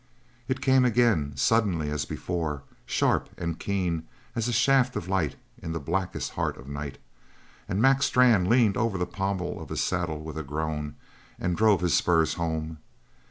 [0.47, 5.73] It came again, suddenly as before, sharp, and keen as a shaft of light in
[5.73, 6.97] the blackest heart of night,
[7.69, 10.95] and Mac Strann leaned over the pommel of his saddle with a groan,
[11.37, 12.79] and drove the spurs home.